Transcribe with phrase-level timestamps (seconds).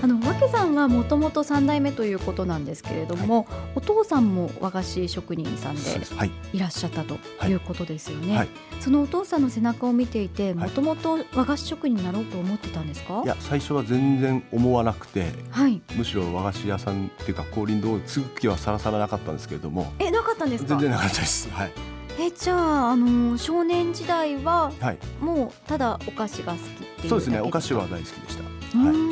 [0.00, 5.80] あのわけさんはもともと三代目ということなんですけれども、はい、お父さんも和菓子職人さんで
[6.52, 8.36] いらっしゃったということですよね。
[8.36, 8.48] はい、
[8.80, 13.22] そのお父さんの背中を見ていて、もともと和菓子職人になろうと思ってたんですか？
[13.24, 20.68] いや最初は全然思わなくて、はい、むしろ和菓子屋さんっていうか光林堂を継ぐ気はさらさらなかったんですけれども、えなかったんですか？
[20.70, 21.50] 全然なかったです。
[21.50, 21.72] はい。
[22.20, 28.78] えじゃああの少年時代は、はい、もうただお菓子が好きっていうそうですねお菓子は大好きでした。
[28.78, 29.07] はい。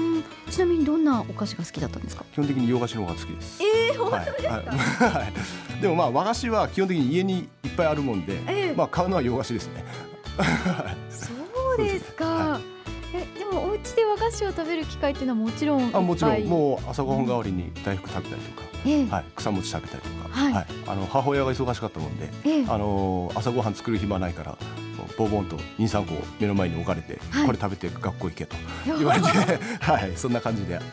[0.56, 2.24] ちなみにどんなお菓子が好きだったんですか？
[2.32, 3.62] 基本的に洋菓子の方が好きです。
[3.62, 5.10] ええー、本当ですか？
[5.10, 5.82] はい。
[5.82, 9.84] でもまあ和菓子は基本的に家にいっぱいあるもんで、えー、まあ買うのは洋菓子ですね。
[11.10, 11.30] そ
[11.74, 12.24] うですか。
[12.24, 12.62] はい、
[13.16, 18.65] えでもお家で和菓子を食べる機会っていうのはもちろんあもちろんもう朝ごはん代わりに大福食べたりとか。
[19.08, 24.56] はい、草餅食べたりとか、はい、はい、あの母親が忙しかったもんで、えあの朝ごはん作る暇ないから
[25.16, 29.26] ボーボンと二三個目の前に置かれて、はい、これ食べて学校行けと言われて
[29.80, 30.84] はいそんな感じで、はい、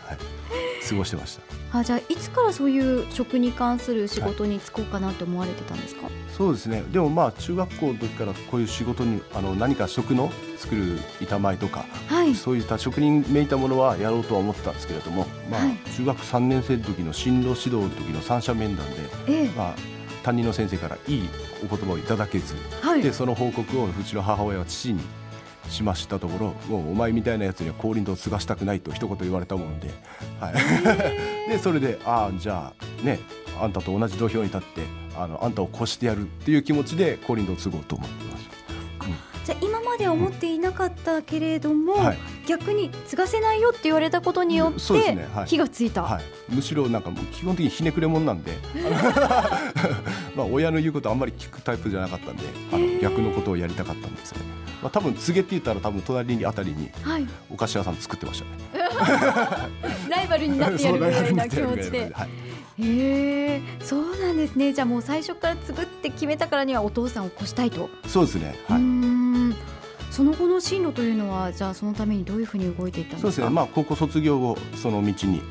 [0.87, 1.37] 過ごしてまし
[1.71, 1.79] た。
[1.79, 6.83] あじゃあいつからそういう食に関する仕事に就こうかなと思われてたんですか、はい、そうですね。
[6.91, 15.61] でもまあ中学校の時からこういう仕事にあの何か食の作る板前とか、はい、そういった職人めいたものはやろうとは思ってたんですけれども、まあ、
[15.95, 18.95] 中学3年生の時の進路指導の時の三者面談で、
[19.27, 19.75] ええ、まあ
[20.23, 21.29] 担任の先生からいい
[21.63, 25.01] お言葉をいただけず、はい、でその報告をうちの母親は父に
[25.69, 26.37] しましたとこ
[26.69, 29.89] ろもうお前みたいなやつには降臨と継がしたくないと一言言われたもので,、
[30.39, 30.53] はい、
[31.49, 33.19] でそれでああじゃあね
[33.59, 34.81] あんたと同じ土俵に立って
[35.17, 38.32] あのあんたを越してやるっていう気持ちで降臨と継ごうと思ってました。
[38.32, 38.32] じゃあ今
[39.93, 45.27] まで思っていなかったけれども、うんはい、逆に継がせないよって言われたことによって、ね。
[45.33, 48.53] はい、火がついた、はい、むしろなんか基本的にひねくれ者なんで。
[50.35, 54.39] まあ親の言うことあんまり聞くタイプじゃなかったんであの逆のことをやりたかったんですね、
[54.81, 56.89] まあ、多分告げって言ったら多分隣にあたりに
[57.51, 58.89] お菓子屋さん作ってましたね、
[60.09, 62.11] ライバルになってやるぐらいな気持ちで。
[62.79, 64.73] へえそうなんですね。
[64.73, 67.87] じゃあもう最初から作って決めたからにはお父さんを越したいと。
[68.07, 68.55] そうですね。
[68.67, 69.12] はい
[70.13, 73.21] その後の進路というのはじゃあそのためにどういうふうに動いていったんですか？
[73.23, 75.41] そうですねまあ高校卒業後その道に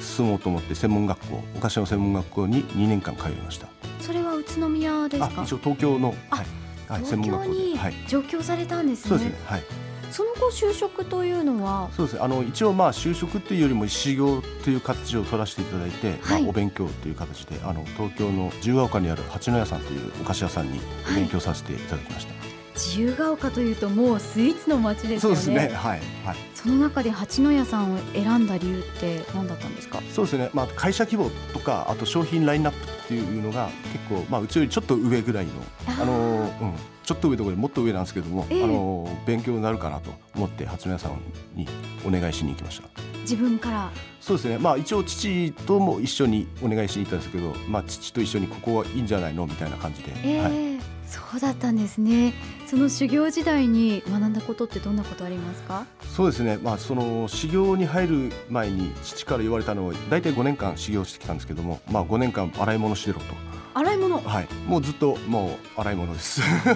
[0.00, 3.68] 進もうと思って専門学校お菓子の専門学校に2年間通いました。
[4.00, 5.42] それは宇都宮ですか？
[5.44, 6.46] 一応東京の、はい。
[6.88, 7.78] はい、専門学校に
[8.08, 9.38] 上京されたんですね、そうですね。
[9.46, 9.62] はい。
[10.10, 11.88] その後就職というのは？
[11.92, 12.14] そうです。
[12.16, 22.47] ねあの一応まあ就職というよりも修行という形を取らせていただいて、はい、まあ、お勉強という形であの東京の自由が丘にある八野屋さんというお菓子屋さんにお勉強させていただきました、はい
[22.78, 25.20] 自由が丘というともうスイーツの街ですよね。
[25.20, 25.74] そうですね。
[25.74, 26.00] はい。
[26.24, 26.36] はい。
[26.54, 30.00] その中で八野屋さんを選んだ理由って何だったんですか？
[30.12, 30.50] そうですね。
[30.54, 35.52] まあ会社規模とかあと商品ラインナップっていうのが結構まあうちよりちょっと上ぐらいの
[36.00, 36.74] あのうん
[37.04, 41.12] ちょっと上ところでもっと上なんですけども、えー、あの勉強になるかなと思って八野屋さん
[41.54, 41.66] に
[42.06, 42.88] お願いしに行きました。
[43.22, 43.90] 自分から？
[44.20, 49.46] そうですねまあ一応父とも一緒にお願いしに行ったんですけど、まあ、父と一緒にここはいいんじゃないの？
[49.46, 50.77] みたいな感じで、えー、はい、
[51.08, 52.34] そうだったんですね。
[52.66, 55.86] その修行時代に学んだことってどんなことありますか？
[56.14, 56.58] そうですね。
[56.62, 63.24] まあその修行に入る前に父から言われたのは大体5年間修行してきたんですけどもまあ5年間洗い物してろと。
[63.74, 64.18] 洗い物？
[64.20, 64.48] はい。
[64.66, 66.42] もうずっともう洗い物です。
[66.42, 66.74] え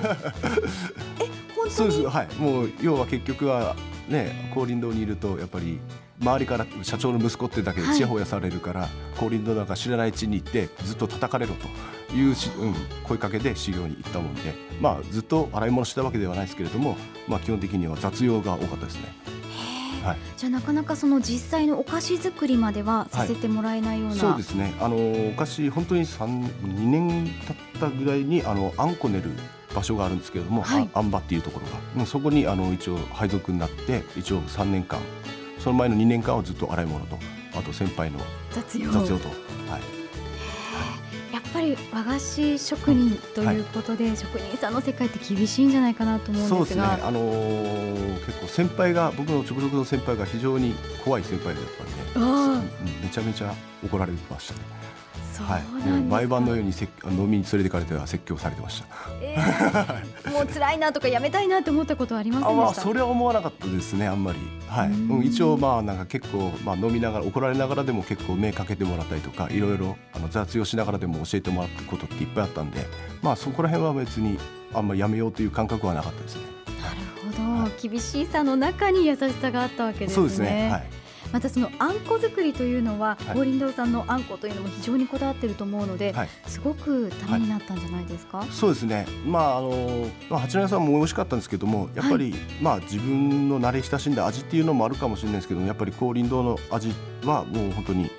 [1.55, 1.71] 本当に？
[1.71, 2.03] そうです。
[2.03, 2.35] はい。
[2.37, 3.77] もう要は結局は
[4.09, 5.79] ね高林堂にいるとやっぱり
[6.23, 16.97] 周りから社長の息子ってだけでちやほやされるから、高林堂なんか知らない地に行ってずっと叩かれろというし、うん、声かけで修行に行ったもんで、まあ、ずっと洗い物したわけではないですけれども、
[17.27, 19.13] まあ、基本的には雑用が多かったですね。
[20.05, 24.75] はい、じゃあなかなかその実際のお菓子作りまではさせてもらえないような、はい、そうですね。
[24.81, 26.47] あのお菓子本当に2
[26.91, 29.31] 年経ったぐらいにあのあんこ練る
[29.73, 32.07] 場所があるんですけれども、はい、あんばっていうところが。
[32.07, 34.99] そこにあの一応配属になって一応3年間
[35.63, 37.19] その前の2年間はずっと洗い物と
[37.55, 38.19] あと先輩の
[38.51, 38.91] 雑用。
[38.91, 39.09] と、はい、
[41.33, 46.57] やっぱり和菓子職人ということで、はい、職人さんの世界って厳しいんじゃないかなと思うんですが。
[46.57, 50.75] そうですね、あのー、結構先輩が僕の直属の先輩が非常に
[51.05, 52.69] 怖い先輩だったんで、
[53.01, 53.55] めちゃめちゃ
[53.85, 54.61] 怒られてましたね。
[55.41, 58.87] はい、もう毎晩のようにせ飲みに連れてかれては説教されてました、
[59.21, 64.39] えー、もう 辛いなとかやめたいなと思ったことはありませんまあ、それは思わなかったですねあんまり、
[64.69, 72.87] はい、うん、一応まあなんか結構、まあ、飲みながら怒られながらでも結構目かけてもらったりとかいろいろあの雑用しながらでも教えてもらったことっていっぱいあったんで
[73.23, 74.39] まあそこら辺は別に
[74.75, 76.43] あんまりやめようという感覚はなかったですね。
[76.83, 76.97] なる
[77.37, 80.15] ほど、はい、厳しさの中に優しさがあったわけですね。
[80.15, 81.02] そうですね、はい
[81.33, 89.07] またそのあんこ作りというのは高林堂さんのあんこというのも非常にこだわってると思うので、はい、すごくためになったんじゃないですか、はい、そうですね。
[89.27, 96.93] まああの、まあ、八戸さんも美味しかったんですけどもやっぱり、まあ自分の慣れ親しんだ味っていうのもあるかもしれないですけどもやっぱり高林堂の味
[97.25, 98.11] はもう本当に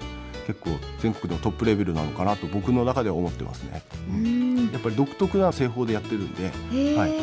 [0.47, 3.83] 結構全国のトップレベルなのかなと僕の中では思ってますね。
[4.09, 4.71] うん。
[4.71, 6.51] やっぱり独特な製法でやってるんで。
[6.97, 7.13] はい、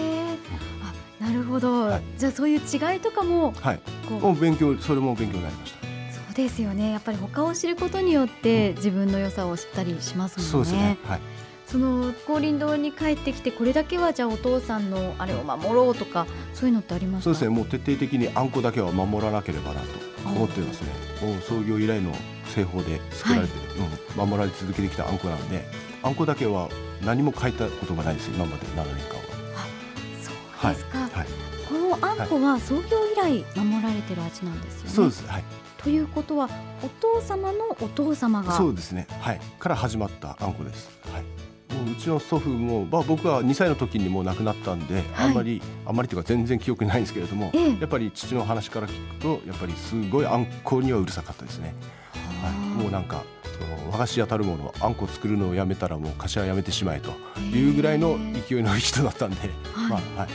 [1.20, 5.79] あなるほど、はい、じゃあそういう違いとかも、はい、こう勉強それも勉強になりました。
[6.42, 6.92] ですよね。
[6.92, 10.50] やっぱり他を知ることによって自分の良さを知ったりしますもんね。
[10.52, 10.98] そうですね。
[11.04, 11.20] はい。
[11.66, 17.50] その高林堂に帰ってきてこれだけはじゃあお父さんのあれを守ろうとかそういうのってありますそうですね。
[17.50, 19.86] もう徹底的にあんこだけは守らなければなと
[20.24, 20.90] 思ってますね。
[21.22, 22.12] もう創業以来の
[22.46, 25.64] 製法で作られてる、はい、うん、守られ続けてきたあんこなんで
[26.02, 26.68] あんこだけは
[27.04, 29.20] 何も書いたことがないです今まで7年間は。
[29.56, 29.66] あ
[30.60, 31.10] そうですか、はい。
[31.12, 31.26] はい、
[31.68, 32.82] このあんこは創業
[33.12, 34.90] 以来守られてる味なんですよね。
[34.90, 35.26] そうです。
[35.28, 35.44] はい
[35.82, 36.48] ということは
[36.82, 38.52] お父様のお父様が。
[38.52, 39.06] そうですね。
[39.20, 39.40] はい。
[39.58, 40.90] から始まったあんこです。
[41.12, 41.22] はい。
[41.74, 51.74] もううちの祖父も、まあ、僕は2歳の時にもう亡くなったんで、はい、あんまりあんまりというか全然記憶にないんですけれども、ええ、やっぱり父の話から聞くとやっぱりすごいあんこにはうるさかったですね。
[52.42, 53.22] はい、もうなんか
[53.60, 57.12] その和菓子屋たるものあんこ作るのをやめたらもう菓子屋やめてしまえと
[57.54, 58.18] いうぐらいの
[58.48, 59.50] 勢いの人だったんで、
[59.88, 60.28] まあはい。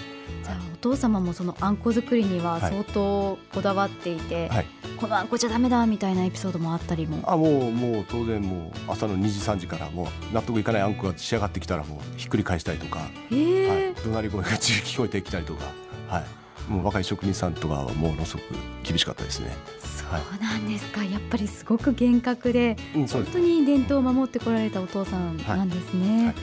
[0.43, 4.65] じゃあお父様もそのあんこ作りには相当こだわっていて、はい、
[4.97, 7.19] このあんこじゃだめだみたいなエピソードもあったりも？
[7.25, 12.99] あもうもう当然もう朝の2時3時からもう納得いかないあんこが仕上がってきたらもうひっくり返したりとか、
[13.31, 13.67] えー。
[13.67, 15.65] はい、怒鳴り声が聞こえてきたりとか、
[16.07, 16.23] はい、
[16.69, 18.45] もう若い職人さんとかはものすごく
[18.83, 19.55] 厳しかったですね。
[19.79, 26.27] そうなんですか、やっぱりすごく厳格で、うん、本当に伝統を守ってこられたお父さんなんですね。
[26.27, 26.35] はい。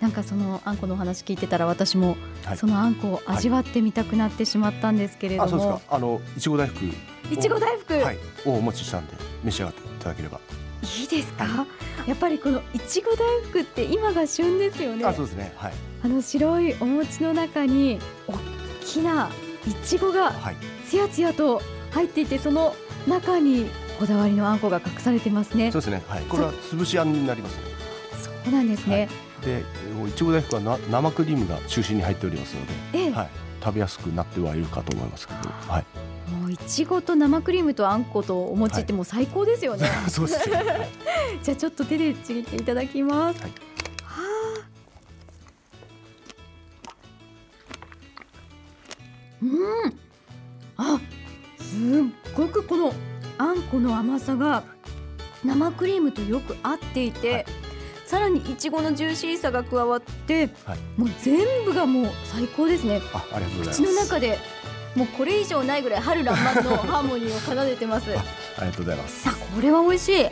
[0.00, 2.16] なんかそのあんこの話聞いてたら私も
[2.56, 9.12] そのあんこを味わってみたくなってしまったんですけれども、はい、あのいちご大福いちご大福、はい、をお持ちしたんで
[9.44, 10.40] 召し上がっていただければ。
[10.82, 11.66] いいですか、は
[12.06, 15.04] い、やっぱりこのいちご大福って今が旬ですよね。
[15.04, 15.52] あそうですね。
[15.56, 15.72] はい。
[16.02, 18.32] あの白いお餅の中に大
[18.82, 19.28] きな
[19.66, 20.32] いちごが
[20.88, 22.74] つやつやと入っていてその
[23.06, 23.68] 中に
[23.98, 25.70] こだわりのあんこが隠されてますね。
[25.70, 26.02] そうですね。
[26.08, 26.22] はい。
[26.24, 27.62] これは潰しあんになりますね。
[28.22, 29.30] そうなんですね、はい。
[29.44, 29.64] で
[30.08, 33.30] いちご大福はな生クリームが中心に入っておりますので、ええ、はい、
[33.62, 40.90] 食べやすくなってはいるかと思いますけど、はい、もういちごと生クリームとあんことお餅ってもう最高ですよね、はい、そうです、ね、
[41.42, 43.52] じゃあちょっと手でちぎっていただきます、はい、
[49.42, 49.98] うん。
[50.76, 51.00] あ
[51.58, 52.92] すっごくこの
[53.38, 54.64] あんこの甘さが
[55.44, 57.46] 生クリームとよく合っていて、はい。
[58.06, 63.00] さらにいちごのジューシーさが加わって、はい、もう全部がもう最高ですね。
[63.12, 63.82] あありがとうございます。
[63.82, 64.38] 口の中で
[64.96, 68.10] もうこれ以上ないぐらい春らんまんのハーモニーを奏でてます。
[68.58, 69.28] ありがとうございます。
[69.28, 70.26] あこれは美味しい